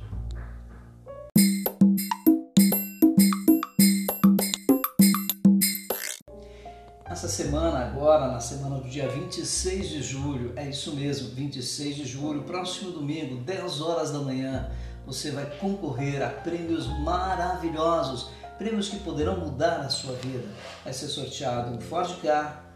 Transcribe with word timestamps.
Essa 7.24 7.42
semana, 7.42 7.78
agora, 7.78 8.30
na 8.30 8.38
semana 8.38 8.76
do 8.76 8.86
dia 8.86 9.08
26 9.08 9.88
de 9.88 10.02
julho, 10.02 10.52
é 10.56 10.68
isso 10.68 10.94
mesmo, 10.94 11.30
26 11.30 11.96
de 11.96 12.04
julho, 12.04 12.42
próximo 12.42 12.90
domingo, 12.90 13.36
10 13.36 13.80
horas 13.80 14.10
da 14.12 14.18
manhã, 14.18 14.70
você 15.06 15.30
vai 15.30 15.46
concorrer 15.58 16.22
a 16.22 16.28
prêmios 16.28 16.86
maravilhosos, 17.00 18.28
prêmios 18.58 18.90
que 18.90 18.98
poderão 18.98 19.40
mudar 19.40 19.80
a 19.80 19.88
sua 19.88 20.12
vida. 20.16 20.46
Vai 20.84 20.92
ser 20.92 21.08
sorteado 21.08 21.74
um 21.74 21.80
Ford 21.80 22.14
Car, 22.20 22.74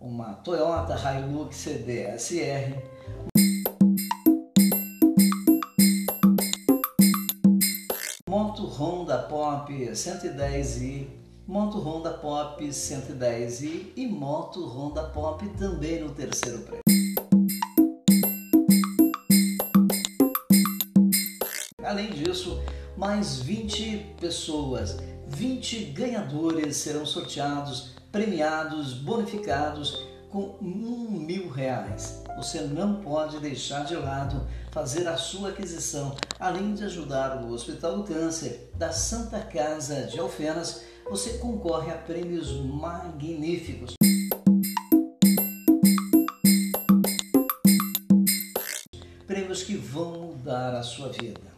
uma 0.00 0.32
Toyota 0.42 0.96
Hilux 0.96 1.54
CDSR, 1.54 2.82
Pop 9.62 9.72
110i, 9.72 11.06
Moto 11.46 11.78
Honda 11.78 12.10
Pop 12.14 12.66
110i 12.66 13.92
e 13.94 14.08
Moto 14.08 14.66
Honda 14.66 15.04
Pop 15.04 15.48
também 15.50 16.00
no 16.00 16.10
terceiro 16.10 16.58
prêmio. 16.62 16.82
Além 21.84 22.10
disso, 22.10 22.60
mais 22.96 23.38
20 23.38 24.16
pessoas, 24.20 24.96
20 25.28 25.84
ganhadores 25.92 26.78
serão 26.78 27.06
sorteados, 27.06 27.92
premiados, 28.10 28.94
bonificados 28.94 30.11
com 30.32 30.56
um 30.62 31.10
mil 31.10 31.50
reais. 31.50 32.24
Você 32.38 32.62
não 32.62 33.02
pode 33.02 33.38
deixar 33.38 33.84
de 33.84 33.94
lado 33.94 34.48
fazer 34.70 35.06
a 35.06 35.18
sua 35.18 35.50
aquisição, 35.50 36.16
além 36.40 36.72
de 36.74 36.84
ajudar 36.84 37.42
o 37.42 37.52
Hospital 37.52 37.98
do 37.98 38.04
Câncer 38.04 38.72
da 38.74 38.90
Santa 38.90 39.38
Casa 39.40 40.06
de 40.06 40.18
Alfenas, 40.18 40.84
você 41.10 41.34
concorre 41.34 41.92
a 41.92 41.98
prêmios 41.98 42.50
magníficos. 42.64 43.92
Prêmios 49.26 49.62
que 49.62 49.76
vão 49.76 50.12
mudar 50.12 50.74
a 50.74 50.82
sua 50.82 51.10
vida. 51.10 51.52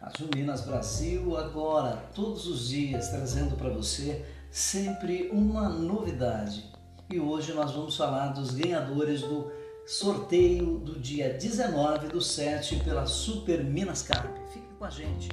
Rádio 0.00 0.30
Minas 0.34 0.62
Brasil 0.62 1.36
agora, 1.36 2.08
todos 2.14 2.46
os 2.46 2.68
dias, 2.68 3.08
trazendo 3.08 3.54
para 3.56 3.68
você 3.68 4.24
sempre 4.50 5.28
uma 5.30 5.68
novidade. 5.68 6.71
E 7.10 7.20
hoje 7.20 7.52
nós 7.52 7.72
vamos 7.72 7.96
falar 7.96 8.28
dos 8.28 8.54
ganhadores 8.54 9.22
do 9.22 9.50
sorteio 9.86 10.78
do 10.78 10.98
dia 10.98 11.34
19 11.34 12.08
do 12.08 12.20
7 12.20 12.76
pela 12.76 13.06
Super 13.06 13.62
Minas 13.62 14.02
Carp. 14.02 14.34
Fique 14.52 14.66
com 14.78 14.84
a 14.84 14.90
gente. 14.90 15.28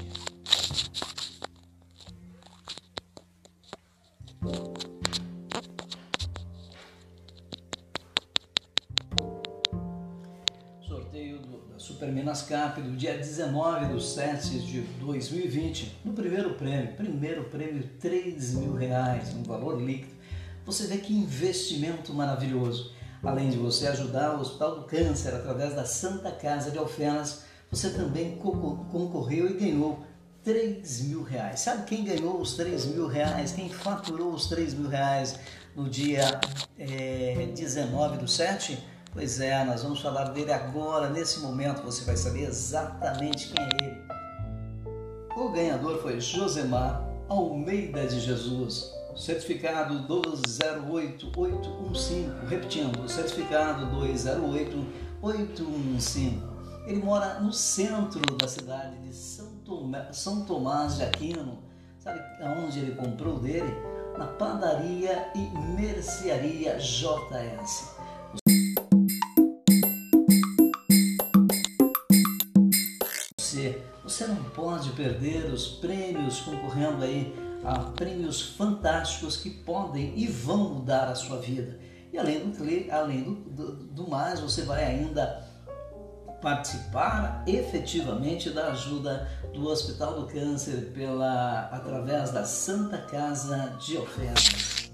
Sorteio 10.82 11.40
da 11.72 11.80
Super 11.80 12.12
Minas 12.12 12.42
Cap 12.42 12.82
do 12.82 12.96
dia 12.98 13.18
19 13.18 13.94
do 13.94 14.02
7 14.02 14.60
de 14.60 14.82
2020. 14.82 16.00
No 16.04 16.14
primeiro 16.14 16.56
prêmio, 16.56 16.94
primeiro 16.96 17.44
prêmio 17.46 17.90
3 18.00 18.56
mil 18.56 18.74
reais, 18.74 19.34
um 19.34 19.44
valor 19.44 19.82
líquido. 19.82 20.19
Você 20.70 20.86
vê 20.86 20.98
que 20.98 21.12
investimento 21.12 22.14
maravilhoso. 22.14 22.92
Além 23.24 23.50
de 23.50 23.58
você 23.58 23.88
ajudar 23.88 24.36
o 24.36 24.42
Hospital 24.42 24.76
do 24.76 24.84
Câncer 24.84 25.34
através 25.34 25.74
da 25.74 25.84
Santa 25.84 26.32
Casa 26.32 26.70
de 26.70 26.78
Alfenas, 26.78 27.42
você 27.72 27.90
também 27.90 28.38
concorreu 28.38 29.50
e 29.50 29.56
ganhou 29.56 30.06
3 30.44 31.02
mil 31.06 31.24
reais. 31.24 31.62
Sabe 31.62 31.88
quem 31.88 32.04
ganhou 32.04 32.40
os 32.40 32.54
3 32.54 32.86
mil 32.86 33.08
reais? 33.08 33.52
Quem 33.52 33.68
faturou 33.68 34.32
os 34.32 34.46
3 34.46 34.76
mil 34.76 34.88
reais 34.88 35.40
no 35.76 35.90
dia 35.90 36.40
é, 36.78 37.50
19 37.56 38.18
do 38.18 38.28
7? 38.28 38.78
Pois 39.12 39.40
é, 39.40 39.66
nós 39.66 39.82
vamos 39.82 40.00
falar 40.00 40.26
dele 40.26 40.54
agora, 40.54 41.10
nesse 41.10 41.40
momento 41.40 41.82
você 41.82 42.06
vai 42.06 42.16
saber 42.16 42.44
exatamente 42.44 43.48
quem 43.48 43.66
é 43.66 43.86
ele. 43.86 44.02
O 45.36 45.50
ganhador 45.50 46.00
foi 46.00 46.22
Josemar 46.22 47.10
Almeida 47.28 48.06
de 48.06 48.20
Jesus 48.20 48.99
certificado 49.20 50.00
208815, 50.08 52.32
repetindo, 52.48 53.08
certificado 53.10 53.86
208815. 53.88 56.42
Ele 56.88 57.04
mora 57.04 57.42
no 57.42 57.52
centro 57.52 58.22
da 58.38 58.48
cidade 58.48 58.98
de 59.00 59.14
São, 59.14 59.50
São 60.14 60.46
Tomás 60.46 60.96
de 60.96 61.04
Aquino. 61.04 61.60
Sabe 62.00 62.22
aonde 62.42 62.80
ele 62.80 62.96
comprou 62.96 63.38
dele? 63.40 63.76
Na 64.18 64.26
padaria 64.26 65.30
e 65.36 65.50
mercearia 65.76 66.78
JS. 66.78 67.90
Você, 73.38 73.84
você 74.02 74.28
não 74.28 74.42
pode 74.52 74.92
perder 74.92 75.52
os 75.52 75.68
prêmios 75.68 76.40
concorrendo 76.40 77.04
aí 77.04 77.49
a 77.64 77.80
prêmios 77.80 78.42
fantásticos 78.56 79.38
que 79.38 79.50
podem 79.50 80.14
e 80.18 80.28
vão 80.28 80.76
mudar 80.76 81.08
a 81.10 81.16
sua 81.16 81.38
vida. 81.40 81.80
E 82.12 82.18
além 82.18 82.40
do, 82.40 82.94
além 82.94 83.24
do, 83.24 83.36
do, 83.36 83.72
do 83.76 84.10
mais, 84.10 84.40
você 84.40 84.64
vai 84.64 84.84
ainda 84.84 85.48
participar 86.42 87.44
efetivamente 87.46 88.50
da 88.50 88.68
ajuda 88.72 89.30
do 89.54 89.68
Hospital 89.68 90.22
do 90.22 90.28
Câncer 90.28 90.92
pela, 90.94 91.70
através 91.72 92.32
da 92.32 92.46
Santa 92.46 92.98
Casa 92.98 93.78
de 93.86 93.98
Ofertas. 93.98 94.90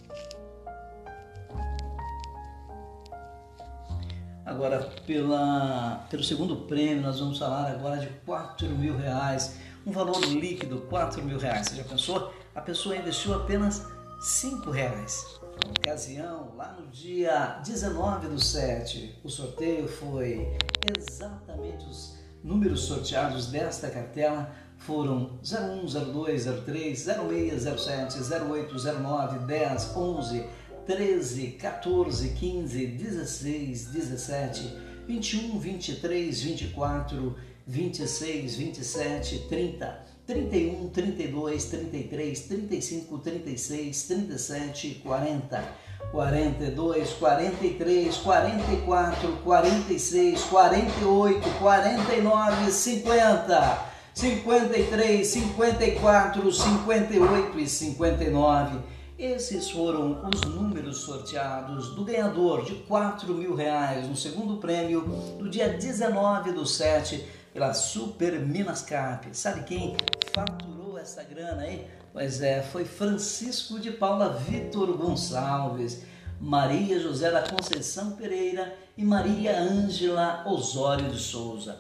Agora, 4.46 4.80
pela, 5.06 6.06
pelo 6.10 6.24
segundo 6.24 6.56
prêmio, 6.68 7.02
nós 7.02 7.20
vamos 7.20 7.38
falar 7.38 7.72
agora 7.72 7.98
de 7.98 8.08
4 8.26 8.68
mil 8.70 8.96
reais, 8.98 9.58
um 9.86 9.92
valor 9.92 10.20
líquido, 10.22 10.82
4 10.90 11.24
mil 11.24 11.38
reais. 11.38 11.68
Você 11.68 11.76
já 11.78 11.84
pensou? 11.84 12.34
A 12.56 12.62
pessoa 12.62 12.96
investiu 12.96 13.34
apenas 13.34 13.86
cinco 14.22 14.72
reais. 14.72 15.40
Na 15.64 15.72
ocasião, 15.72 16.54
lá 16.56 16.74
no 16.80 16.88
dia 16.88 17.60
19 17.64 18.28
do 18.30 18.42
7, 18.42 19.20
o 19.24 19.30
sorteio 19.30 19.88
foi 19.88 20.58
exatamente 20.98 21.86
os 21.86 22.18
números 22.42 22.82
sorteados 22.82 23.48
desta 23.48 23.90
cartela 23.90 24.50
foram 24.78 25.40
01, 25.44 25.86
02, 26.12 26.46
03, 26.46 27.00
06, 27.00 27.62
07, 27.62 28.20
08, 28.50 28.76
09, 29.02 29.40
10, 29.40 29.96
11, 29.96 30.50
13, 30.86 31.48
14, 31.52 32.30
15, 32.30 32.88
16, 32.88 33.86
17, 33.88 34.78
21, 35.08 35.60
23, 35.60 36.42
24, 36.42 37.36
26, 37.66 38.56
27, 38.56 39.40
30, 39.50 40.15
31, 40.28 40.90
32, 40.90 41.66
33, 41.66 42.40
35, 42.48 43.18
36, 43.20 44.04
37, 44.08 45.02
40, 45.04 45.64
42, 46.12 47.14
43, 47.14 48.18
44, 48.18 49.32
46, 49.44 50.42
48, 50.46 51.50
49, 51.60 52.72
50, 52.72 53.86
53, 54.16 55.28
54, 55.28 56.52
58 56.52 57.60
e 57.60 57.68
59. 57.68 58.80
Esses 59.20 59.70
foram 59.70 60.28
os 60.28 60.42
números 60.42 60.98
sorteados 60.98 61.96
do 61.96 62.04
ganhador 62.04 62.66
de 62.66 62.76
4 62.76 63.34
mil 63.34 63.56
reais 63.56 64.08
no 64.08 64.16
segundo 64.16 64.58
prêmio 64.58 65.02
do 65.38 65.50
dia 65.50 65.70
19 65.70 66.52
do 66.52 66.66
7 66.66 67.24
pela 67.54 67.74
Super 67.74 68.38
Minas 68.40 68.82
Cap. 68.82 69.26
Sabe 69.32 69.64
quem 69.64 69.96
faturou 70.36 71.00
essa 71.00 71.24
grana 71.24 71.62
aí? 71.62 71.88
Pois 72.12 72.42
é, 72.42 72.62
foi 72.62 72.84
Francisco 72.84 73.80
de 73.80 73.92
Paula 73.92 74.34
Vitor 74.34 74.98
Gonçalves, 74.98 76.04
Maria 76.42 77.00
José 77.00 77.32
da 77.32 77.48
Conceição 77.48 78.12
Pereira 78.18 78.76
e 78.98 79.06
Maria 79.06 79.58
Ângela 79.58 80.44
Osório 80.46 81.10
de 81.10 81.18
Souza. 81.18 81.80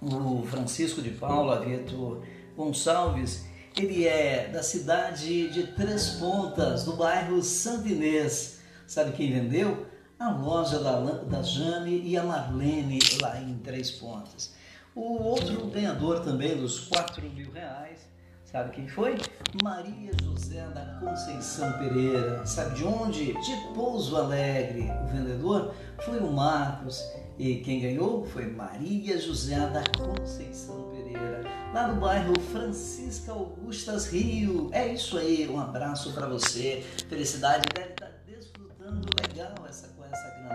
O 0.00 0.42
Francisco 0.46 1.02
de 1.02 1.10
Paula 1.10 1.60
Vitor 1.60 2.22
Gonçalves, 2.56 3.44
ele 3.78 4.06
é 4.06 4.48
da 4.48 4.62
cidade 4.62 5.50
de 5.50 5.66
Três 5.68 6.12
Pontas, 6.12 6.84
do 6.84 6.94
bairro 6.94 7.42
Santo 7.42 7.88
Inês. 7.88 8.60
Sabe 8.86 9.12
quem 9.12 9.30
vendeu? 9.30 9.86
A 10.18 10.30
loja 10.30 10.78
da, 10.78 10.98
da 10.98 11.42
Jane 11.42 12.00
e 12.02 12.16
a 12.16 12.24
Marlene 12.24 12.98
lá 13.20 13.38
em 13.38 13.58
Três 13.58 13.90
Pontas. 13.90 14.56
O 14.96 15.22
outro 15.22 15.66
ganhador 15.66 16.20
também 16.20 16.56
dos 16.56 16.80
4 16.88 17.20
mil 17.28 17.52
reais, 17.52 17.98
sabe 18.42 18.70
quem 18.70 18.88
foi? 18.88 19.18
Maria 19.62 20.10
José 20.22 20.66
da 20.68 20.86
Conceição 20.98 21.70
Pereira. 21.74 22.46
Sabe 22.46 22.76
de 22.76 22.84
onde? 22.84 23.26
De 23.34 23.74
Pouso 23.74 24.16
Alegre. 24.16 24.90
O 25.04 25.06
vendedor 25.08 25.74
foi 26.02 26.18
o 26.18 26.32
Marcos. 26.32 26.98
E 27.38 27.56
quem 27.56 27.82
ganhou 27.82 28.24
foi 28.24 28.46
Maria 28.46 29.20
José 29.20 29.58
da 29.68 29.84
Conceição 30.02 30.90
Pereira, 30.90 31.42
lá 31.74 31.88
no 31.88 32.00
bairro 32.00 32.32
Francisca 32.50 33.32
Augustas 33.32 34.06
Rio. 34.10 34.70
É 34.72 34.94
isso 34.94 35.18
aí, 35.18 35.46
um 35.46 35.60
abraço 35.60 36.14
para 36.14 36.26
você. 36.26 36.82
Felicidade, 37.06 37.68
deve 37.74 37.95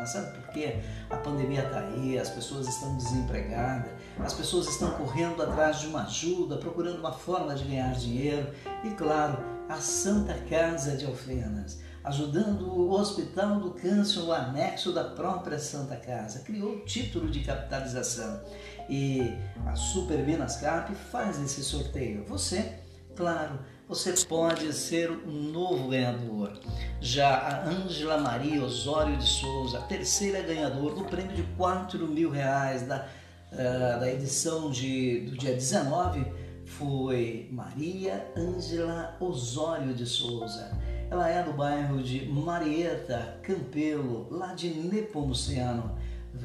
Sabe 0.06 0.38
por 0.38 0.48
quê? 0.50 0.82
A 1.10 1.18
pandemia 1.18 1.64
está 1.64 1.80
aí, 1.80 2.18
as 2.18 2.30
pessoas 2.30 2.68
estão 2.68 2.96
desempregadas, 2.98 3.92
as 4.20 4.34
pessoas 4.34 4.68
estão 4.68 4.92
correndo 4.92 5.42
atrás 5.42 5.80
de 5.80 5.88
uma 5.88 6.04
ajuda, 6.04 6.58
procurando 6.58 7.00
uma 7.00 7.14
forma 7.14 7.56
de 7.56 7.64
ganhar 7.66 7.94
dinheiro. 7.94 8.50
E 8.84 8.90
claro, 8.92 9.38
a 9.70 9.76
Santa 9.76 10.34
Casa 10.50 10.98
de 10.98 11.06
Alfenas, 11.06 11.80
ajudando 12.04 12.68
o 12.68 12.92
Hospital 12.92 13.60
do 13.60 13.72
Câncer, 13.72 14.20
o 14.22 14.32
anexo 14.32 14.92
da 14.92 15.04
própria 15.04 15.60
Santa 15.60 15.96
Casa, 15.96 16.40
criou 16.40 16.74
o 16.74 16.80
título 16.86 17.30
de 17.30 17.42
capitalização. 17.42 18.42
E 18.90 19.34
a 19.66 19.76
Super 19.76 20.26
Minas 20.26 20.58
Cap 20.58 20.94
faz 20.94 21.42
esse 21.42 21.64
sorteio. 21.64 22.26
Você, 22.26 22.80
claro, 23.16 23.60
você 23.92 24.14
pode 24.26 24.72
ser 24.72 25.12
um 25.12 25.52
novo 25.52 25.90
ganhador. 25.90 26.58
Já 27.02 27.36
a 27.36 27.68
Ângela 27.68 28.18
Maria 28.18 28.64
Osório 28.64 29.18
de 29.18 29.28
Souza, 29.28 29.82
terceira 29.82 30.42
ganhadora 30.42 30.96
do 30.96 31.04
prêmio 31.04 31.36
de 31.36 31.44
4 31.58 32.08
mil 32.08 32.30
reais 32.30 32.88
da, 32.88 33.06
uh, 33.52 34.00
da 34.00 34.10
edição 34.10 34.72
de, 34.72 35.26
do 35.30 35.38
dia 35.38 35.54
19, 35.54 36.26
foi 36.64 37.50
Maria 37.52 38.26
Ângela 38.38 39.18
Osório 39.20 39.94
de 39.94 40.06
Souza. 40.06 40.72
Ela 41.10 41.28
é 41.28 41.44
do 41.44 41.52
bairro 41.52 42.02
de 42.02 42.26
Marieta, 42.28 43.40
Campelo, 43.44 44.26
lá 44.32 44.54
de 44.54 44.70
Nepomuceno. 44.70 46.00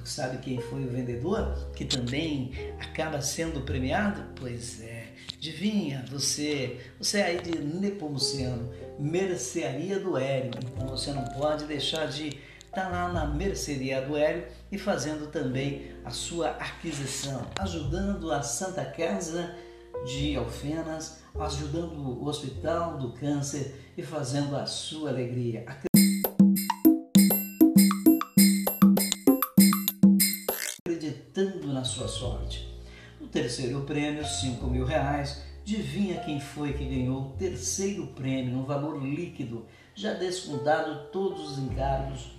Sabe 0.04 0.38
quem 0.38 0.60
foi 0.60 0.84
o 0.84 0.90
vendedor 0.90 1.70
que 1.76 1.84
também 1.84 2.50
acaba 2.80 3.20
sendo 3.22 3.60
premiado? 3.60 4.24
Pois 4.34 4.82
é, 4.82 4.95
Adivinha, 5.46 6.04
você, 6.10 6.80
você 6.98 7.22
aí 7.22 7.40
de 7.40 7.56
Nepomuceno, 7.56 8.68
mercearia 8.98 9.96
do 9.96 10.18
Hélio, 10.18 10.50
então 10.58 10.88
você 10.88 11.12
não 11.12 11.22
pode 11.22 11.66
deixar 11.66 12.08
de 12.08 12.30
estar 12.30 12.86
tá 12.86 12.88
lá 12.88 13.12
na 13.12 13.26
mercearia 13.26 14.02
do 14.02 14.16
Hélio 14.16 14.44
e 14.72 14.76
fazendo 14.76 15.30
também 15.30 15.92
a 16.04 16.10
sua 16.10 16.48
aquisição, 16.48 17.46
ajudando 17.60 18.32
a 18.32 18.42
Santa 18.42 18.84
Casa 18.84 19.54
de 20.04 20.34
Alfenas, 20.34 21.20
ajudando 21.38 21.96
o 21.96 22.26
Hospital 22.26 22.98
do 22.98 23.12
Câncer 23.12 23.72
e 23.96 24.02
fazendo 24.02 24.56
a 24.56 24.66
sua 24.66 25.10
alegria. 25.10 25.64
Terceiro 33.36 33.82
prêmio, 33.82 34.24
5 34.24 34.66
mil 34.66 34.86
reais. 34.86 35.42
Adivinha 35.60 36.20
quem 36.20 36.40
foi 36.40 36.72
que 36.72 36.84
ganhou 36.86 37.20
o 37.20 37.30
terceiro 37.32 38.06
prêmio 38.08 38.56
no 38.56 38.64
valor 38.64 39.04
líquido, 39.04 39.66
já 39.94 40.14
descontado 40.14 41.10
todos 41.10 41.50
os 41.50 41.58
encargos? 41.58 42.30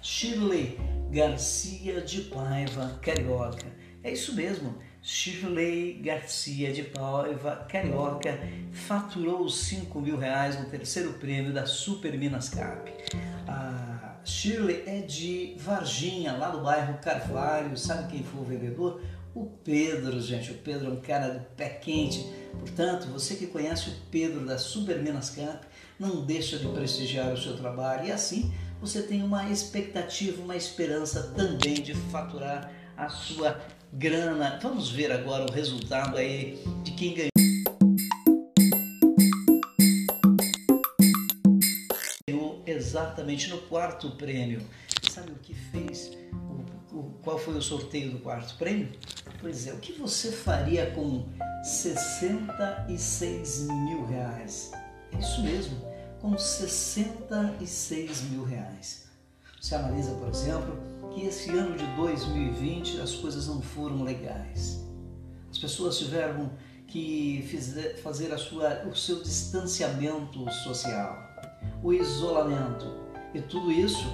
Shirley 0.00 0.78
Garcia 1.10 2.00
de 2.00 2.20
Paiva, 2.20 2.96
Carioca. 3.02 3.66
É 4.04 4.12
isso 4.12 4.36
mesmo, 4.36 4.76
Shirley 5.02 5.94
Garcia 5.94 6.72
de 6.72 6.84
Paiva, 6.84 7.66
Carioca, 7.68 8.38
faturou 8.70 9.48
5 9.48 10.00
mil 10.00 10.16
reais 10.16 10.60
no 10.60 10.66
terceiro 10.66 11.14
prêmio 11.14 11.52
da 11.52 11.66
Super 11.66 12.16
Minas 12.16 12.50
Cap. 12.50 12.88
A 13.48 14.20
Shirley 14.24 14.84
é 14.86 15.00
de 15.00 15.56
Varginha, 15.58 16.34
lá 16.34 16.50
do 16.50 16.62
bairro 16.62 16.98
Carvalho. 16.98 17.76
Sabe 17.76 18.12
quem 18.12 18.22
foi 18.22 18.40
o 18.40 18.44
vendedor? 18.44 19.00
O 19.34 19.46
Pedro, 19.64 20.20
gente, 20.20 20.52
o 20.52 20.54
Pedro 20.54 20.86
é 20.86 20.90
um 20.90 21.00
cara 21.00 21.28
de 21.28 21.44
pé 21.56 21.68
quente. 21.68 22.24
Portanto, 22.60 23.08
você 23.08 23.34
que 23.34 23.48
conhece 23.48 23.90
o 23.90 23.92
Pedro 24.10 24.46
da 24.46 24.56
Super 24.58 25.02
Minas 25.02 25.30
Camp, 25.30 25.62
não 25.98 26.24
deixa 26.24 26.58
de 26.58 26.68
prestigiar 26.68 27.32
o 27.32 27.36
seu 27.36 27.56
trabalho 27.56 28.06
e 28.06 28.12
assim 28.12 28.52
você 28.80 29.02
tem 29.02 29.22
uma 29.22 29.50
expectativa, 29.50 30.42
uma 30.42 30.56
esperança 30.56 31.32
também 31.34 31.74
de 31.74 31.94
faturar 31.94 32.70
a 32.96 33.08
sua 33.08 33.60
grana. 33.92 34.58
Vamos 34.62 34.90
ver 34.90 35.10
agora 35.10 35.44
o 35.44 35.52
resultado 35.52 36.16
aí 36.16 36.62
de 36.84 36.92
quem 36.92 37.14
ganhou. 37.14 37.34
exatamente 42.66 43.50
no 43.50 43.58
quarto 43.62 44.10
prêmio. 44.12 44.60
Sabe 45.10 45.32
o 45.32 45.36
que 45.36 45.54
fez? 45.54 46.16
O, 46.32 46.64
o, 46.94 47.10
qual 47.22 47.38
foi 47.38 47.56
o 47.56 47.62
sorteio 47.62 48.12
do 48.12 48.20
quarto 48.20 48.56
prêmio? 48.56 48.92
Pois 49.40 49.66
é, 49.66 49.72
o 49.72 49.78
que 49.78 49.92
você 49.92 50.30
faria 50.30 50.92
com 50.92 51.26
66 51.62 53.66
mil 53.68 54.06
reais? 54.06 54.70
É 55.12 55.18
isso 55.18 55.42
mesmo, 55.42 55.76
com 56.20 56.38
66 56.38 58.22
mil 58.30 58.44
reais. 58.44 59.08
Você 59.60 59.74
analisa, 59.74 60.14
por 60.14 60.28
exemplo, 60.28 60.78
que 61.12 61.26
esse 61.26 61.50
ano 61.50 61.76
de 61.76 61.84
2020 61.96 63.00
as 63.00 63.16
coisas 63.16 63.48
não 63.48 63.60
foram 63.60 64.04
legais. 64.04 64.80
As 65.50 65.58
pessoas 65.58 65.98
tiveram 65.98 66.52
que 66.86 67.42
fazer 68.02 68.32
a 68.32 68.38
sua, 68.38 68.86
o 68.86 68.94
seu 68.94 69.20
distanciamento 69.22 70.48
social, 70.52 71.18
o 71.82 71.92
isolamento. 71.92 73.02
E 73.32 73.40
tudo 73.40 73.72
isso 73.72 74.06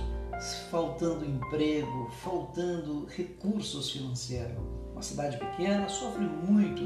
faltando 0.70 1.25
emprego, 1.25 2.11
faltando 2.23 3.06
recursos 3.06 3.90
financeiros. 3.90 4.56
Uma 4.92 5.02
cidade 5.02 5.38
pequena 5.38 5.88
sofre 5.88 6.25
muito, 6.25 6.82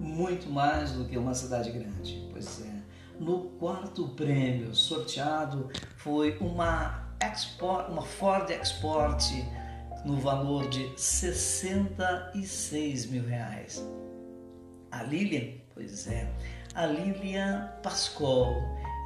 muito 0.00 0.50
mais 0.50 0.92
do 0.92 1.04
que 1.04 1.16
uma 1.16 1.34
cidade 1.34 1.70
grande. 1.70 2.28
Pois 2.30 2.62
é. 2.62 2.76
No 3.18 3.44
quarto 3.58 4.08
prêmio 4.10 4.74
sorteado 4.74 5.70
foi 5.96 6.36
uma, 6.38 7.06
Export, 7.20 7.90
uma 7.90 8.02
Ford 8.02 8.50
Export 8.50 9.24
no 10.04 10.16
valor 10.16 10.68
de 10.68 10.92
66 11.00 13.06
mil 13.06 13.24
reais. 13.24 13.82
A 14.90 15.02
Lilian, 15.02 15.54
pois 15.74 16.06
é, 16.06 16.30
a 16.74 16.86
Lilian 16.86 17.72
Pascoal, 17.82 18.54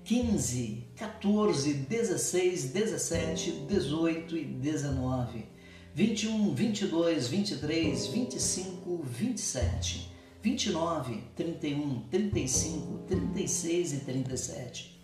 15, 0.08 0.86
14, 0.96 1.86
16, 1.86 2.68
17, 2.68 3.66
18 3.68 4.36
e 4.38 4.44
19, 4.46 5.46
21, 5.94 6.54
22, 6.54 7.14
23, 7.28 8.08
25, 8.08 9.02
27, 9.04 10.10
29, 10.40 11.24
31, 11.36 12.06
35, 12.08 13.06
36 13.06 13.92
e 13.92 13.98
37. 13.98 14.98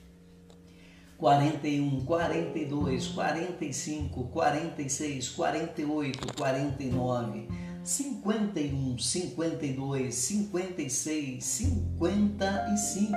41, 1.18 2.04
42, 2.06 2.98
45, 3.14 4.24
46, 4.30 5.28
48, 5.28 6.32
49, 6.34 7.48
51, 7.84 8.98
52, 8.98 10.14
56, 10.14 11.44
55, 11.44 13.16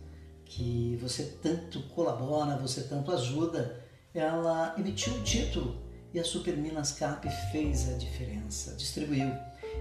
que 0.43 0.97
você 0.99 1.23
tanto 1.43 1.81
colabora, 1.89 2.57
você 2.57 2.81
tanto 2.81 3.11
ajuda, 3.11 3.85
ela 4.13 4.73
emitiu 4.77 5.13
o 5.13 5.21
título 5.21 5.79
e 6.11 6.19
a 6.19 6.23
Super 6.23 6.57
Minas 6.57 6.93
Cap 6.93 7.27
fez 7.51 7.87
a 7.89 7.97
diferença, 7.97 8.73
distribuiu. 8.75 9.31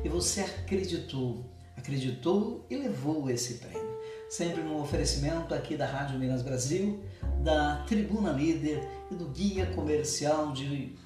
E 0.04 0.08
você 0.08 0.42
acreditou, 0.42 1.50
acreditou 1.76 2.66
e 2.68 2.76
levou 2.76 3.30
esse 3.30 3.54
prêmio. 3.54 3.94
Sempre 4.28 4.62
no 4.62 4.82
oferecimento 4.82 5.54
aqui 5.54 5.76
da 5.76 5.86
Rádio 5.86 6.18
Minas 6.18 6.42
Brasil, 6.42 7.02
da 7.42 7.84
Tribuna 7.86 8.32
Líder 8.32 8.86
e 9.10 9.14
do 9.14 9.26
Guia 9.26 9.66
Comercial 9.66 10.52
de 10.52 10.96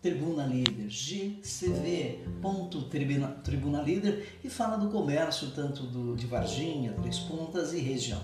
Tribuna 0.00 0.46
Líder, 0.46 0.88
Tribuna 3.42 3.80
Líder 3.80 4.38
e 4.44 4.50
fala 4.50 4.76
do 4.76 4.90
comércio 4.90 5.50
tanto 5.52 5.84
do, 5.84 6.14
de 6.14 6.26
Varginha, 6.26 6.92
Três 6.92 7.18
Pontas 7.20 7.72
e 7.72 7.80
região. 7.80 8.20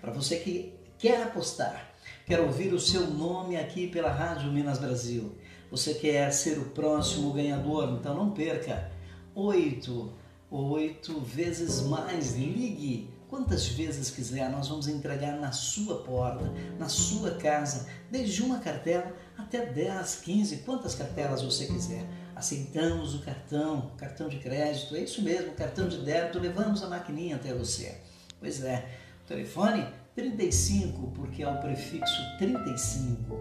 Para 0.00 0.12
você 0.12 0.36
que 0.36 0.74
quer 0.98 1.22
apostar, 1.22 1.94
quer 2.26 2.40
ouvir 2.40 2.74
o 2.74 2.78
seu 2.78 3.06
nome 3.06 3.56
aqui 3.56 3.88
pela 3.88 4.12
Rádio 4.12 4.52
Minas 4.52 4.78
Brasil, 4.78 5.34
você 5.70 5.94
quer 5.94 6.30
ser 6.30 6.58
o 6.58 6.66
próximo 6.66 7.32
ganhador, 7.32 7.96
então 7.98 8.14
não 8.14 8.30
perca. 8.30 8.90
Oito, 9.34 10.12
oito 10.50 11.20
vezes 11.20 11.80
mais, 11.80 12.36
ligue 12.36 13.08
quantas 13.34 13.66
vezes 13.66 14.10
quiser, 14.10 14.48
nós 14.48 14.68
vamos 14.68 14.86
entregar 14.86 15.36
na 15.40 15.50
sua 15.50 16.02
porta, 16.02 16.52
na 16.78 16.88
sua 16.88 17.32
casa, 17.32 17.88
desde 18.08 18.42
uma 18.42 18.60
cartela 18.60 19.12
até 19.36 19.66
10, 19.66 20.16
15, 20.16 20.56
quantas 20.58 20.94
cartelas 20.94 21.42
você 21.42 21.66
quiser. 21.66 22.06
Aceitamos 22.34 23.14
o 23.14 23.20
cartão, 23.20 23.92
cartão 23.96 24.28
de 24.28 24.38
crédito, 24.38 24.96
é 24.96 25.00
isso 25.00 25.22
mesmo, 25.22 25.52
cartão 25.52 25.88
de 25.88 25.98
débito, 25.98 26.38
levamos 26.38 26.82
a 26.82 26.88
maquininha 26.88 27.36
até 27.36 27.54
você. 27.54 27.96
Pois 28.40 28.62
é, 28.62 28.88
o 29.24 29.28
telefone 29.28 29.86
35, 30.14 31.12
porque 31.12 31.42
é 31.42 31.48
o 31.48 31.58
prefixo 31.60 32.20
35, 32.38 33.34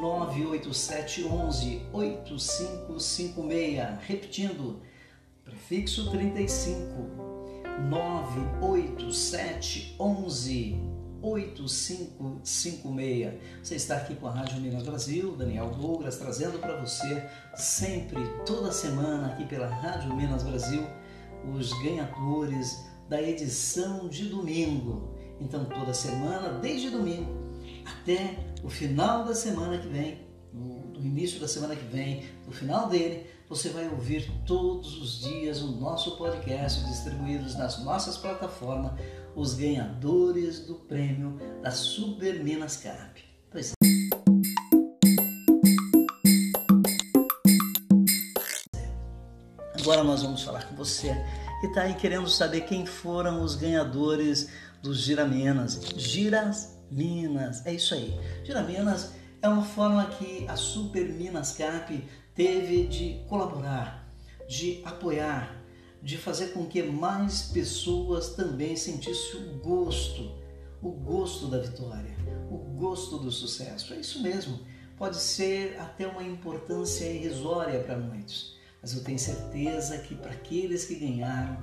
98711 0.00 1.82
8556, 1.92 4.06
repetindo, 4.06 4.80
prefixo 5.44 6.10
35 6.10 7.24
987 7.88 9.96
11 9.98 10.93
8556. 11.24 13.34
Você 13.62 13.76
está 13.76 13.96
aqui 13.96 14.14
com 14.14 14.26
a 14.26 14.32
Rádio 14.32 14.60
Minas 14.60 14.82
Brasil, 14.82 15.34
Daniel 15.36 15.70
Douglas, 15.70 16.16
trazendo 16.16 16.58
para 16.58 16.78
você 16.80 17.26
sempre, 17.56 18.18
toda 18.44 18.70
semana, 18.70 19.28
aqui 19.28 19.46
pela 19.46 19.66
Rádio 19.66 20.14
Minas 20.14 20.42
Brasil, 20.42 20.86
os 21.54 21.72
ganhadores 21.82 22.84
da 23.08 23.22
edição 23.22 24.06
de 24.08 24.28
domingo. 24.28 25.14
Então, 25.40 25.64
toda 25.64 25.94
semana, 25.94 26.58
desde 26.60 26.90
domingo 26.90 27.42
até 27.84 28.38
o 28.62 28.70
final 28.70 29.24
da 29.24 29.34
semana 29.34 29.78
que 29.78 29.88
vem, 29.88 30.24
no, 30.52 30.94
início 31.04 31.38
da 31.38 31.46
semana 31.46 31.76
que 31.76 31.84
vem, 31.84 32.24
no 32.46 32.52
final 32.52 32.88
dele, 32.88 33.26
você 33.48 33.68
vai 33.68 33.88
ouvir 33.88 34.30
todos 34.46 35.00
os 35.00 35.20
dias 35.20 35.60
o 35.60 35.72
nosso 35.72 36.16
podcast 36.16 36.82
distribuídos 36.86 37.54
nas 37.56 37.84
nossas 37.84 38.16
plataformas, 38.16 38.92
os 39.34 39.54
ganhadores 39.54 40.60
do 40.60 40.74
prêmio 40.74 41.38
da 41.62 41.70
Super 41.70 42.42
Minas. 42.42 42.82
Pois 43.50 43.72
é. 43.72 43.74
Agora 49.80 50.02
nós 50.02 50.22
vamos 50.22 50.42
falar 50.42 50.66
com 50.66 50.74
você 50.74 51.14
que 51.60 51.66
está 51.66 51.82
aí 51.82 51.94
querendo 51.94 52.28
saber 52.28 52.62
quem 52.62 52.86
foram 52.86 53.42
os 53.42 53.54
ganhadores 53.54 54.48
dos 54.82 54.98
Giraminas. 54.98 55.80
Giras 55.96 56.78
Minas, 56.90 57.64
é 57.66 57.74
isso 57.74 57.94
aí. 57.94 58.18
Giraminas 58.44 59.12
é 59.42 59.48
uma 59.48 59.64
forma 59.64 60.06
que 60.06 60.46
a 60.48 60.56
Super 60.56 61.06
Minas 61.12 61.56
teve 62.34 62.86
de 62.86 63.24
colaborar, 63.28 64.06
de 64.48 64.80
apoiar, 64.84 65.54
de 66.04 66.18
fazer 66.18 66.48
com 66.48 66.66
que 66.66 66.82
mais 66.82 67.44
pessoas 67.44 68.34
também 68.34 68.76
sentissem 68.76 69.40
o 69.40 69.58
gosto, 69.58 70.32
o 70.82 70.90
gosto 70.90 71.48
da 71.48 71.58
vitória, 71.58 72.14
o 72.50 72.58
gosto 72.58 73.18
do 73.18 73.32
sucesso. 73.32 73.94
É 73.94 73.96
isso 73.96 74.22
mesmo. 74.22 74.60
Pode 74.98 75.16
ser 75.16 75.80
até 75.80 76.06
uma 76.06 76.22
importância 76.22 77.06
irrisória 77.06 77.82
para 77.82 77.96
muitos, 77.96 78.54
mas 78.82 78.94
eu 78.94 79.02
tenho 79.02 79.18
certeza 79.18 79.96
que 79.98 80.14
para 80.14 80.32
aqueles 80.32 80.84
que 80.84 80.94
ganharam 80.94 81.56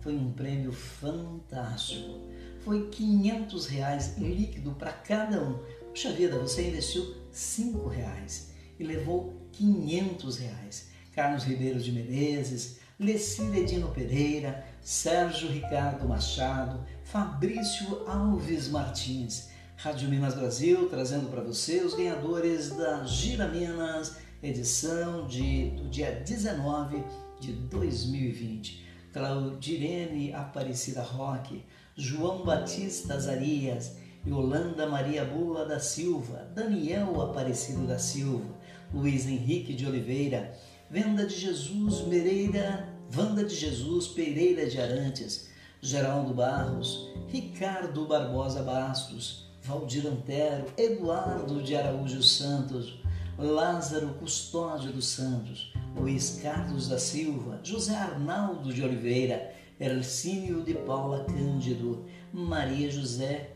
foi 0.00 0.16
um 0.16 0.32
prêmio 0.32 0.72
fantástico. 0.72 2.18
Foi 2.64 2.88
500 2.88 3.66
reais 3.66 4.18
líquido 4.18 4.72
para 4.72 4.92
cada 4.92 5.40
um. 5.40 5.60
Puxa 5.90 6.10
vida, 6.10 6.36
você 6.36 6.66
investiu 6.66 7.14
5 7.30 7.86
reais 7.86 8.50
e 8.76 8.82
levou 8.82 9.48
500 9.52 10.36
reais. 10.38 10.88
Carlos 11.12 11.44
Ribeiro 11.44 11.78
de 11.78 11.92
Menezes, 11.92 12.80
Lecília 13.04 13.66
Dino 13.66 13.88
Pereira, 13.88 14.64
Sérgio 14.80 15.50
Ricardo 15.50 16.08
Machado, 16.08 16.80
Fabrício 17.04 18.08
Alves 18.08 18.68
Martins. 18.68 19.50
Rádio 19.76 20.08
Minas 20.08 20.34
Brasil 20.34 20.88
trazendo 20.88 21.28
para 21.30 21.42
você 21.42 21.80
os 21.80 21.92
ganhadores 21.92 22.70
da 22.70 23.04
Gira 23.04 23.46
Minas, 23.46 24.16
edição 24.42 25.26
de, 25.26 25.70
do 25.72 25.90
dia 25.90 26.12
19 26.24 27.04
de 27.38 27.52
2020. 27.52 28.82
Claudirene 29.12 30.32
Aparecida 30.32 31.02
Roque, 31.02 31.62
João 31.94 32.42
Batista 32.42 33.20
Zarias, 33.20 33.98
Yolanda 34.26 34.88
Maria 34.88 35.26
Bula 35.26 35.66
da 35.66 35.78
Silva, 35.78 36.50
Daniel 36.54 37.20
Aparecido 37.20 37.86
da 37.86 37.98
Silva, 37.98 38.48
Luiz 38.94 39.26
Henrique 39.26 39.74
de 39.74 39.86
Oliveira, 39.86 40.56
Venda 40.90 41.26
de 41.26 41.38
Jesus 41.38 42.06
Mereira, 42.06 42.93
Vanda 43.14 43.44
de 43.44 43.54
Jesus 43.54 44.08
Pereira 44.08 44.66
de 44.66 44.80
Arantes, 44.80 45.48
Geraldo 45.80 46.34
Barros, 46.34 47.12
Ricardo 47.28 48.06
Barbosa 48.06 48.60
Bastos, 48.60 49.48
Valdir 49.62 50.04
Antero, 50.08 50.66
Eduardo 50.76 51.62
de 51.62 51.76
Araújo 51.76 52.20
Santos, 52.24 52.98
Lázaro 53.38 54.14
Custódio 54.14 54.90
dos 54.90 55.06
Santos, 55.06 55.72
Luiz 55.96 56.40
Carlos 56.42 56.88
da 56.88 56.98
Silva, 56.98 57.60
José 57.64 57.94
Arnaldo 57.94 58.72
de 58.72 58.82
Oliveira, 58.82 59.54
Ercínio 59.78 60.62
de 60.62 60.74
Paula 60.74 61.24
Cândido, 61.24 62.04
Maria 62.32 62.90
José 62.90 63.50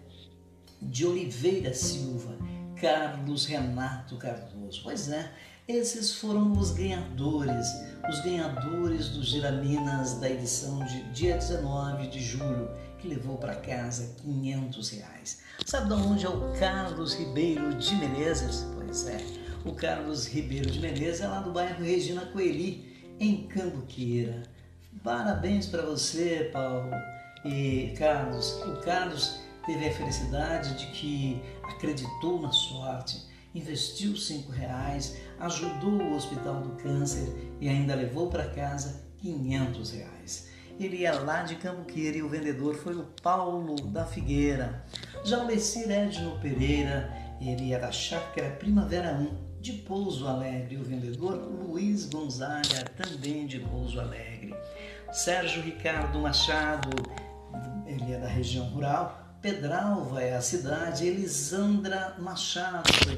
de 0.81 1.05
Oliveira 1.05 1.75
Silva, 1.75 2.39
Carlos 2.81 3.45
Renato 3.47 4.19
Cardoso. 4.19 4.83
Pois 4.85 5.09
é, 5.09 5.33
esses 5.69 6.15
foram 6.15 6.53
os 6.53 6.71
ganhadores, 6.71 7.67
os 8.09 8.21
ganhadores 8.21 9.11
do 9.11 9.23
Giraminas 9.23 10.15
da 10.15 10.31
edição 10.31 10.83
de 10.87 11.03
dia 11.13 11.37
19 11.37 12.09
de 12.09 12.21
julho, 12.21 12.71
que 12.99 13.07
levou 13.07 13.37
para 13.37 13.55
casa 13.55 14.15
500 14.23 14.89
reais. 14.89 15.41
Sabe 15.67 15.89
de 15.89 15.93
onde 15.93 16.25
é 16.25 16.29
o 16.31 16.55
Carlos 16.59 17.13
Ribeiro 17.13 17.75
de 17.75 17.95
Menezes? 17.97 18.67
Pois 18.75 19.07
é, 19.09 19.19
o 19.63 19.75
Carlos 19.75 20.27
Ribeiro 20.27 20.71
de 20.71 20.81
Menezes 20.81 21.21
é 21.21 21.29
lá 21.29 21.41
do 21.41 21.53
bairro 21.53 21.85
Regina 21.85 22.25
Coeli, 22.25 23.15
em 23.21 23.47
Cambuqueira. 23.47 24.45
Parabéns 25.05 25.67
para 25.67 25.83
você, 25.83 26.49
Paulo 26.51 26.91
e 27.45 27.93
Carlos. 27.99 28.53
O 28.63 28.81
Carlos 28.81 29.39
teve 29.67 29.87
a 29.87 29.93
felicidade 29.93 30.79
de 30.79 30.87
que 30.93 31.43
acreditou 31.65 32.41
na 32.41 32.53
sorte, 32.53 33.29
investiu 33.55 34.17
cinco 34.17 34.51
reais, 34.51 35.17
ajudou 35.41 35.93
o 35.93 36.15
Hospital 36.15 36.61
do 36.61 36.71
Câncer 36.83 37.55
e 37.61 37.69
ainda 37.69 37.95
levou 37.95 38.29
para 38.29 38.49
casa 38.51 39.03
500 39.19 39.91
reais. 39.93 40.49
Ele 40.79 40.99
ia 40.99 41.19
lá 41.19 41.43
de 41.43 41.57
Cambuqueira 41.57 42.19
e 42.19 42.23
o 42.23 42.29
vendedor 42.29 42.75
foi 42.77 42.95
o 42.95 43.05
Paulo 43.23 43.75
da 43.91 44.05
Figueira. 44.05 44.85
Já 45.25 45.39
o 45.39 45.47
Messir 45.47 45.91
Edno 45.91 46.39
Pereira, 46.39 47.13
ele 47.41 47.67
ia 47.67 47.79
da 47.79 47.91
Chácara 47.91 48.51
Primavera 48.51 49.13
1, 49.13 49.61
de 49.61 49.73
Pouso 49.73 50.27
Alegre. 50.29 50.77
O 50.77 50.85
vendedor 50.85 51.35
Luiz 51.35 52.07
Gonzaga, 52.07 52.85
também 52.97 53.47
de 53.47 53.59
Pouso 53.59 53.99
Alegre. 53.99 54.55
Sérgio 55.13 55.63
Ricardo 55.63 56.21
Machado, 56.21 56.91
ele 57.87 58.13
é 58.13 58.19
da 58.19 58.29
região 58.29 58.67
rural, 58.67 59.37
Pedralva 59.41 60.23
é 60.23 60.37
a 60.37 60.41
cidade, 60.41 61.07
Elisandra 61.07 62.17
Machado 62.19 62.93
foi 63.05 63.17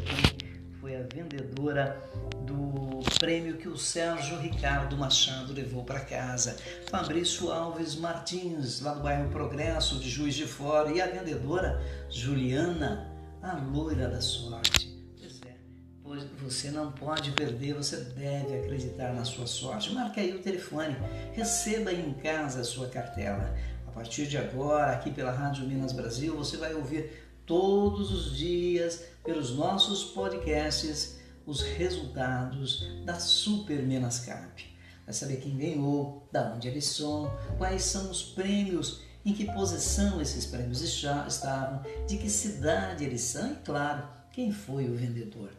foi 0.81 0.97
a 0.97 1.03
vendedora 1.03 2.03
do 2.47 3.01
prêmio 3.19 3.59
que 3.59 3.69
o 3.69 3.77
Sérgio 3.77 4.38
Ricardo 4.38 4.97
Machado 4.97 5.53
levou 5.53 5.85
para 5.85 6.01
casa. 6.01 6.57
Fabrício 6.88 7.53
Alves 7.53 7.97
Martins, 7.97 8.81
lá 8.81 8.95
do 8.95 9.03
bairro 9.03 9.29
Progresso 9.29 9.99
de 9.99 10.09
Juiz 10.09 10.35
de 10.35 10.47
Fora, 10.47 10.90
e 10.90 11.01
a 11.01 11.07
vendedora 11.07 11.83
Juliana, 12.09 13.12
a 13.43 13.57
loira 13.57 14.09
da 14.09 14.23
sorte. 14.23 14.88
Pois 15.19 15.40
é, 15.47 15.55
pois 16.03 16.25
você 16.40 16.71
não 16.71 16.90
pode 16.93 17.33
perder, 17.33 17.75
você 17.75 17.97
deve 17.97 18.61
acreditar 18.61 19.12
na 19.12 19.25
sua 19.25 19.47
sorte. 19.47 19.93
Marque 19.93 20.21
aí 20.21 20.35
o 20.35 20.40
telefone, 20.40 20.97
receba 21.35 21.93
em 21.93 22.14
casa 22.14 22.62
a 22.62 22.64
sua 22.64 22.88
cartela. 22.88 23.55
A 23.87 23.93
partir 23.93 24.27
de 24.27 24.38
agora, 24.38 24.93
aqui 24.93 25.11
pela 25.11 25.31
Rádio 25.31 25.66
Minas 25.66 25.93
Brasil, 25.93 26.35
você 26.37 26.57
vai 26.57 26.73
ouvir 26.73 27.30
todos 27.50 28.12
os 28.12 28.36
dias 28.36 29.06
pelos 29.24 29.56
nossos 29.56 30.04
podcasts 30.04 31.18
os 31.44 31.62
resultados 31.62 32.86
da 33.04 33.18
Super 33.18 33.82
Menascap. 33.82 34.64
Vai 35.04 35.12
saber 35.12 35.38
quem 35.38 35.58
ganhou, 35.58 36.28
da 36.30 36.52
onde 36.54 36.68
eles 36.68 36.86
são, 36.86 37.28
quais 37.58 37.82
são 37.82 38.08
os 38.08 38.22
prêmios, 38.22 39.00
em 39.24 39.32
que 39.32 39.52
posição 39.52 40.20
esses 40.20 40.46
prêmios 40.46 40.80
estavam, 40.80 41.82
de 42.06 42.18
que 42.18 42.30
cidade 42.30 43.04
eles 43.04 43.22
são 43.22 43.50
e, 43.50 43.56
claro, 43.56 44.08
quem 44.30 44.52
foi 44.52 44.88
o 44.88 44.94
vendedor. 44.94 45.50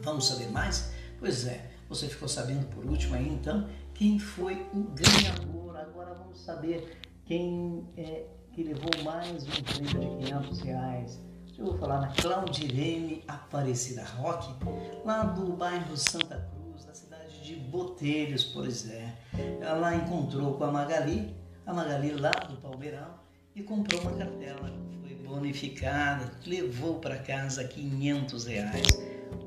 Vamos 0.00 0.26
saber 0.26 0.50
mais? 0.50 0.92
Pois 1.18 1.46
é, 1.46 1.72
você 1.90 2.08
ficou 2.08 2.26
sabendo 2.26 2.66
por 2.68 2.86
último 2.86 3.16
aí 3.16 3.28
então 3.28 3.68
quem 3.92 4.18
foi 4.18 4.66
o 4.72 4.84
ganhador. 4.84 5.76
Agora 5.76 6.14
vamos 6.14 6.40
saber 6.40 7.02
quem 7.26 7.86
é, 7.98 8.24
que 8.52 8.62
levou 8.62 8.90
mais 9.02 9.44
um 9.44 9.62
prêmio 9.62 10.18
de 10.20 10.26
500 10.26 10.60
reais. 10.60 11.20
Eu 11.58 11.66
vou 11.66 11.78
falar 11.78 12.00
na 12.00 12.08
Claudirene 12.08 13.24
Aparecida 13.26 14.04
Roque, 14.04 14.52
lá 15.04 15.24
do 15.24 15.54
bairro 15.54 15.96
Santa 15.96 16.46
Cruz, 16.50 16.84
da 16.84 16.94
cidade 16.94 17.42
de 17.42 17.54
Boteiros, 17.56 18.44
por 18.44 18.66
exemplo. 18.66 19.12
Ela 19.60 19.94
encontrou 19.94 20.54
com 20.54 20.64
a 20.64 20.72
Magali, 20.72 21.34
a 21.64 21.72
Magali 21.72 22.12
lá 22.12 22.30
do 22.30 22.56
Palmeirão, 22.58 23.14
e 23.54 23.62
comprou 23.62 24.02
uma 24.02 24.12
cartela. 24.12 24.70
Foi 25.00 25.14
bonificada, 25.14 26.30
levou 26.44 26.98
para 26.98 27.16
casa 27.18 27.64
500 27.64 28.44
reais. 28.44 28.86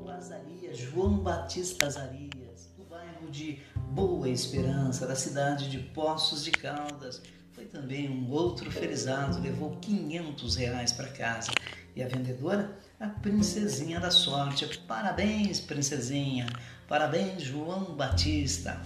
O 0.04 0.08
Azarias, 0.08 0.78
João 0.78 1.18
Batista 1.18 1.86
Azarias, 1.86 2.72
do 2.76 2.82
bairro 2.84 3.30
de 3.30 3.60
Boa 3.92 4.28
Esperança, 4.28 5.06
da 5.06 5.14
cidade 5.14 5.70
de 5.70 5.78
Poços 5.78 6.42
de 6.42 6.50
Caldas, 6.50 7.22
foi 7.56 7.64
também 7.64 8.10
um 8.10 8.30
outro 8.30 8.70
felizado, 8.70 9.40
levou 9.40 9.78
500 9.80 10.56
reais 10.56 10.92
para 10.92 11.08
casa. 11.08 11.50
E 11.96 12.02
a 12.02 12.06
vendedora? 12.06 12.70
A 13.00 13.06
princesinha 13.06 13.98
da 13.98 14.10
sorte. 14.10 14.66
Parabéns, 14.86 15.58
princesinha. 15.58 16.46
Parabéns, 16.86 17.42
João 17.42 17.96
Batista. 17.96 18.82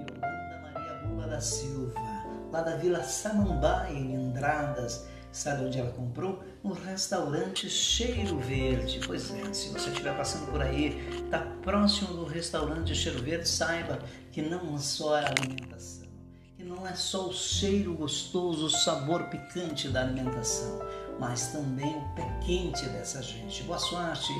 Yolanda 0.00 0.60
Maria 0.60 0.94
Bula 1.06 1.28
da 1.28 1.40
Silva, 1.40 1.94
lá 2.50 2.60
da 2.62 2.74
Vila 2.74 3.04
Samambaia, 3.04 3.92
em 3.92 4.16
Andradas. 4.16 5.06
Sabe 5.30 5.66
onde 5.66 5.78
ela 5.78 5.92
comprou? 5.92 6.42
No 6.64 6.72
restaurante 6.72 7.70
Cheiro 7.70 8.40
Verde. 8.40 8.98
Pois 9.06 9.30
é, 9.30 9.52
se 9.52 9.68
você 9.68 9.90
estiver 9.90 10.16
passando 10.16 10.50
por 10.50 10.60
aí, 10.60 10.98
está 11.24 11.38
próximo 11.62 12.14
do 12.14 12.24
restaurante 12.24 12.96
Cheiro 12.96 13.22
Verde, 13.22 13.48
saiba 13.48 14.00
que 14.32 14.42
não 14.42 14.74
é 14.74 14.78
só 14.78 15.14
a 15.14 15.26
alimentação 15.28 15.97
e 16.58 16.64
não 16.64 16.86
é 16.86 16.94
só 16.94 17.28
o 17.28 17.32
cheiro 17.32 17.94
gostoso, 17.94 18.66
o 18.66 18.70
sabor 18.70 19.24
picante 19.24 19.88
da 19.88 20.02
alimentação, 20.02 20.80
mas 21.18 21.52
também 21.52 21.96
o 21.96 22.14
pé 22.16 22.40
quente 22.44 22.84
dessa 22.86 23.22
gente. 23.22 23.62
Boa 23.62 23.78
sorte, 23.78 24.32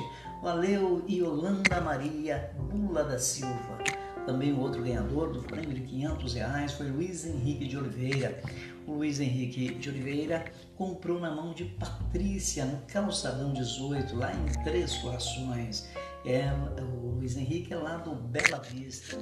valeu 0.43 1.03
Yolanda 1.09 1.79
Maria 1.79 2.51
Bula 2.59 3.05
da 3.05 3.17
Silva. 3.17 3.77
Também 4.25 4.51
o 4.51 4.59
outro 4.59 4.83
ganhador 4.83 5.31
do 5.31 5.41
prêmio 5.41 5.73
de 5.73 5.81
500 5.81 6.33
reais 6.33 6.73
foi 6.73 6.91
Luiz 6.91 7.25
Henrique 7.25 7.65
de 7.65 7.77
Oliveira. 7.77 8.43
O 8.85 8.95
Luiz 8.95 9.19
Henrique 9.19 9.75
de 9.75 9.89
Oliveira 9.89 10.45
comprou 10.75 11.19
na 11.19 11.31
mão 11.31 11.53
de 11.53 11.63
Patrícia, 11.65 12.65
no 12.65 12.81
Calçadão 12.81 13.53
18, 13.53 14.15
lá 14.15 14.33
em 14.33 14.63
Três 14.63 14.97
Corações. 14.97 15.89
É, 16.25 16.51
o 16.81 17.15
Luiz 17.15 17.37
Henrique 17.37 17.73
é 17.73 17.77
lá 17.77 17.97
do 17.97 18.13
Bela 18.13 18.59
Vista 18.59 19.17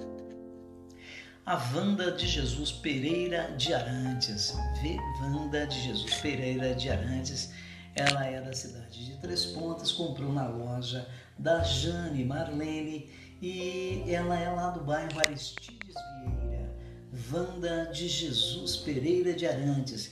a 1.47 1.55
Wanda 1.73 2.11
de 2.11 2.27
Jesus 2.27 2.73
Pereira 2.73 3.55
de 3.55 3.73
Arantes. 3.73 4.53
Vê 4.81 4.97
Wanda 5.21 5.65
de 5.65 5.81
Jesus 5.81 6.15
Pereira 6.15 6.75
de 6.75 6.89
Arantes. 6.89 7.53
Ela 7.95 8.25
é 8.25 8.41
da 8.41 8.51
cidade 8.51 9.05
de 9.05 9.17
Três 9.21 9.45
Pontas, 9.45 9.93
comprou 9.93 10.33
na 10.33 10.45
loja 10.45 11.07
da 11.39 11.63
Jane 11.63 12.25
Marlene 12.25 13.09
e 13.41 14.03
ela 14.09 14.37
é 14.37 14.49
lá 14.49 14.71
do 14.71 14.81
bairro 14.81 15.17
Aristides 15.25 15.95
Vieira, 16.19 16.69
Vanda 17.13 17.85
de 17.93 18.09
Jesus 18.09 18.75
Pereira 18.75 19.31
de 19.31 19.47
Arantes. 19.47 20.11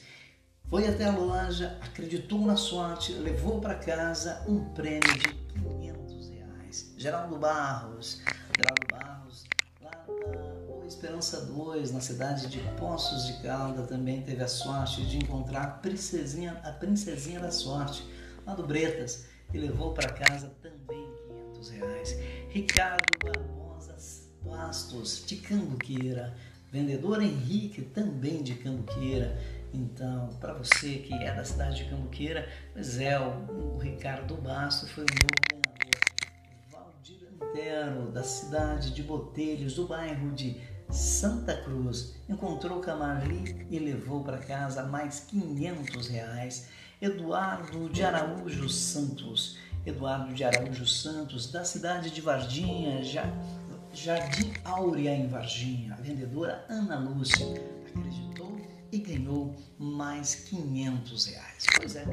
Foi 0.69 0.88
até 0.88 1.04
a 1.04 1.12
loja, 1.12 1.78
acreditou 1.82 2.45
na 2.45 2.56
sorte, 2.56 3.12
levou 3.12 3.60
para 3.60 3.76
casa 3.76 4.41
um 4.48 4.63
prêmio 4.74 5.13
de 5.19 5.34
500 5.62 6.30
reais. 6.30 6.93
Geraldo 6.98 7.38
Barros, 7.38 8.21
Geraldo 8.58 8.88
Barros, 8.89 9.24
Esperança 10.88 11.41
2, 11.41 11.91
na 11.91 12.00
cidade 12.00 12.48
de 12.48 12.60
Poços 12.78 13.26
de 13.28 13.41
Calda, 13.41 13.84
também 13.84 14.21
teve 14.21 14.43
a 14.43 14.48
sorte 14.48 15.06
de 15.06 15.17
encontrar 15.17 15.63
a 15.63 15.67
princesinha, 15.67 16.62
a 16.63 16.71
princesinha 16.71 17.39
da 17.39 17.52
sorte, 17.52 18.08
lá 18.45 18.54
do 18.54 18.65
Bretas, 18.65 19.26
e 19.54 19.58
levou 19.58 19.93
para 19.93 20.10
casa 20.10 20.52
também 20.62 21.06
500 21.54 21.69
reais. 21.69 22.17
Ricardo 22.50 23.04
Barbosa 23.24 23.95
Bastos, 24.43 25.24
de 25.26 25.38
Cambuqueira, 25.38 26.36
vendedor 26.71 27.21
Henrique, 27.21 27.82
também 27.82 28.43
de 28.43 28.56
Cambuqueira 28.56 29.38
então, 29.76 30.30
para 30.39 30.54
você 30.54 31.00
que 31.00 31.13
é 31.13 31.34
da 31.34 31.43
cidade 31.43 31.84
de 31.84 31.89
Cambuqueira, 31.89 32.48
pois 32.71 32.98
é, 32.98 33.19
o, 33.19 33.76
o 33.76 33.78
Ricardo 33.78 34.36
Basto 34.36 34.88
foi 34.88 35.04
o 35.04 35.08
novo 35.08 35.63
ganhador. 35.65 36.02
Valdir 36.71 37.28
Antero, 37.41 38.12
da 38.12 38.24
cidade 38.24 38.93
de 38.93 39.04
Botelhos, 39.04 39.76
do 39.76 39.86
bairro 39.86 40.32
de 40.32 40.62
Santa 40.95 41.58
Cruz, 41.58 42.15
encontrou 42.29 42.79
Camarli 42.79 43.67
e 43.69 43.77
levou 43.79 44.23
para 44.23 44.38
casa 44.38 44.84
mais 44.84 45.19
500 45.19 46.08
reais. 46.08 46.69
Eduardo 47.01 47.89
de 47.89 48.01
Araújo 48.01 48.69
Santos, 48.69 49.58
Eduardo 49.86 50.34
de 50.34 50.45
Araújo 50.45 50.88
Santos, 50.88 51.51
da 51.51 51.65
cidade 51.65 52.10
de 52.12 52.21
Varginha, 52.21 53.01
Jardim 53.93 54.53
Áurea 54.63 55.13
em 55.13 55.27
Varginha, 55.27 55.93
a 55.93 55.97
vendedora 55.97 56.65
Ana 56.69 56.97
Lúcia, 56.97 57.45
acreditou 57.86 58.58
e 58.89 58.97
ganhou 58.97 59.53
mais 59.77 60.36
500 60.36 61.25
reais. 61.25 61.65
Pois 61.77 61.95
é. 61.97 62.05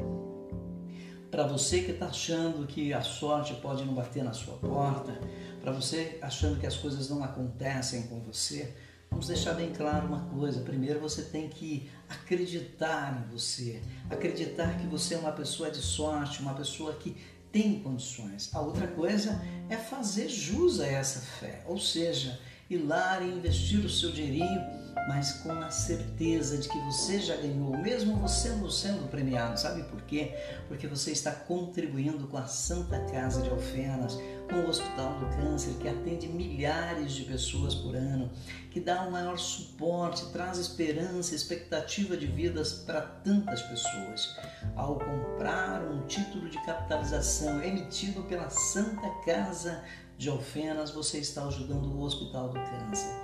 Para 1.31 1.47
você 1.47 1.81
que 1.81 1.91
está 1.91 2.07
achando 2.07 2.67
que 2.67 2.93
a 2.93 3.01
sorte 3.01 3.55
pode 3.55 3.83
não 3.85 3.95
bater 3.95 4.23
na 4.23 4.33
sua 4.33 4.55
porta, 4.57 5.17
para 5.63 5.71
você 5.71 6.17
achando 6.21 6.59
que 6.59 6.67
as 6.67 6.75
coisas 6.75 7.09
não 7.09 7.23
acontecem 7.23 8.03
com 8.03 8.19
você, 8.19 8.75
vamos 9.09 9.27
deixar 9.27 9.53
bem 9.53 9.71
claro 9.71 10.07
uma 10.07 10.25
coisa. 10.25 10.59
Primeiro 10.59 10.99
você 10.99 11.21
tem 11.21 11.47
que 11.47 11.89
acreditar 12.09 13.17
em 13.17 13.31
você, 13.31 13.81
acreditar 14.09 14.77
que 14.77 14.85
você 14.85 15.15
é 15.15 15.17
uma 15.17 15.31
pessoa 15.31 15.71
de 15.71 15.77
sorte, 15.77 16.41
uma 16.41 16.53
pessoa 16.53 16.93
que 16.95 17.15
tem 17.49 17.79
condições. 17.79 18.53
A 18.53 18.59
outra 18.59 18.87
coisa 18.87 19.41
é 19.69 19.77
fazer 19.77 20.27
jus 20.27 20.81
a 20.81 20.85
essa 20.85 21.21
fé, 21.21 21.63
ou 21.65 21.79
seja, 21.79 22.37
ir 22.69 22.79
lá 22.79 23.21
e 23.21 23.31
investir 23.31 23.79
o 23.85 23.89
seu 23.89 24.11
dinheirinho 24.11 24.83
mas 25.07 25.33
com 25.33 25.51
a 25.51 25.69
certeza 25.69 26.57
de 26.57 26.69
que 26.69 26.79
você 26.79 27.19
já 27.19 27.35
ganhou, 27.35 27.77
mesmo 27.77 28.15
você 28.17 28.49
não 28.49 28.69
sendo 28.69 29.09
premiado. 29.09 29.59
Sabe 29.59 29.83
por 29.83 30.01
quê? 30.03 30.33
Porque 30.67 30.87
você 30.87 31.11
está 31.11 31.31
contribuindo 31.31 32.27
com 32.27 32.37
a 32.37 32.45
Santa 32.45 32.99
Casa 33.11 33.41
de 33.41 33.49
Alfenas, 33.49 34.17
com 34.53 34.59
o 34.59 34.69
Hospital 34.69 35.19
do 35.19 35.25
Câncer, 35.35 35.73
que 35.79 35.87
atende 35.87 36.27
milhares 36.27 37.13
de 37.13 37.23
pessoas 37.23 37.73
por 37.73 37.95
ano, 37.95 38.29
que 38.71 38.79
dá 38.79 39.03
o 39.03 39.07
um 39.07 39.11
maior 39.11 39.37
suporte, 39.37 40.31
traz 40.31 40.59
esperança, 40.59 41.33
expectativa 41.33 42.15
de 42.15 42.27
vidas 42.27 42.73
para 42.73 43.01
tantas 43.01 43.61
pessoas. 43.63 44.37
Ao 44.75 44.99
comprar 44.99 45.83
um 45.91 46.05
título 46.05 46.49
de 46.49 46.63
capitalização 46.63 47.63
emitido 47.63 48.23
pela 48.23 48.49
Santa 48.49 49.09
Casa 49.25 49.83
de 50.17 50.29
Alfenas, 50.29 50.91
você 50.91 51.17
está 51.17 51.45
ajudando 51.47 51.87
o 51.87 52.01
Hospital 52.03 52.49
do 52.49 52.59
Câncer 52.59 53.23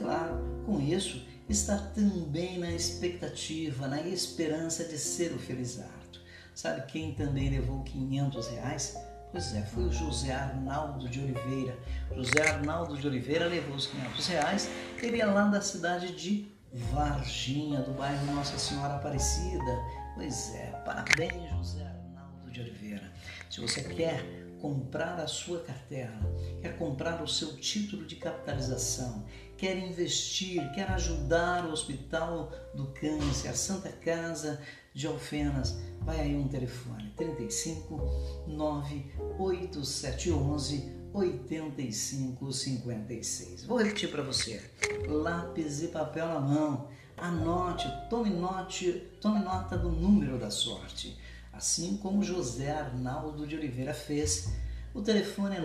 claro, 0.00 0.42
com 0.64 0.80
isso, 0.80 1.22
está 1.48 1.76
também 1.76 2.58
na 2.58 2.72
expectativa, 2.72 3.86
na 3.86 4.00
esperança 4.00 4.84
de 4.84 4.98
ser 4.98 5.32
o 5.32 5.38
Felizardo. 5.38 5.90
Sabe 6.54 6.90
quem 6.90 7.14
também 7.14 7.50
levou 7.50 7.82
500 7.84 8.48
reais? 8.48 8.96
Pois 9.30 9.54
é, 9.54 9.62
foi 9.62 9.84
o 9.84 9.92
José 9.92 10.32
Arnaldo 10.32 11.08
de 11.08 11.20
Oliveira. 11.20 11.78
José 12.14 12.48
Arnaldo 12.48 12.96
de 12.96 13.06
Oliveira 13.06 13.46
levou 13.46 13.76
os 13.76 13.86
500 13.86 14.26
reais, 14.26 14.70
ele 15.00 15.20
é 15.20 15.26
lá 15.26 15.44
da 15.44 15.60
cidade 15.60 16.14
de 16.14 16.50
Varginha, 16.72 17.80
do 17.80 17.92
bairro 17.92 18.26
Nossa 18.34 18.58
Senhora 18.58 18.96
Aparecida. 18.96 19.78
Pois 20.14 20.54
é, 20.54 20.72
parabéns, 20.84 21.50
José 21.50 21.82
Arnaldo 21.82 22.50
de 22.50 22.60
Oliveira. 22.60 23.12
Se 23.48 23.60
você 23.60 23.82
quer 23.82 24.24
comprar 24.60 25.14
a 25.18 25.26
sua 25.26 25.60
cartela, 25.60 26.20
quer 26.60 26.76
comprar 26.76 27.22
o 27.22 27.28
seu 27.28 27.56
título 27.56 28.04
de 28.06 28.16
capitalização, 28.16 29.24
quer 29.60 29.76
investir, 29.76 30.72
quer 30.72 30.90
ajudar 30.92 31.66
o 31.66 31.72
Hospital 31.72 32.50
do 32.74 32.86
Câncer, 32.86 33.50
a 33.50 33.54
Santa 33.54 33.90
Casa 33.90 34.58
de 34.94 35.06
Alfenas, 35.06 35.76
vai 36.00 36.18
aí 36.18 36.34
um 36.34 36.48
telefone 36.48 37.12
35 37.14 37.94
98711 38.46 40.98
8556. 41.12 43.66
Vou 43.66 43.76
repetir 43.76 44.10
para 44.10 44.22
você. 44.22 44.62
Lápis 45.06 45.82
e 45.82 45.88
papel 45.88 46.26
na 46.26 46.40
mão. 46.40 46.88
Anote, 47.18 47.86
tome, 48.08 48.30
note, 48.30 49.06
tome 49.20 49.40
nota 49.40 49.76
do 49.76 49.90
número 49.90 50.38
da 50.38 50.50
sorte 50.50 51.18
assim 51.52 51.98
como 51.98 52.22
José 52.22 52.70
Arnaldo 52.70 53.46
de 53.46 53.54
Oliveira 53.54 53.92
fez. 53.92 54.48
O 54.94 55.02
telefone 55.02 55.56
é 55.56 55.60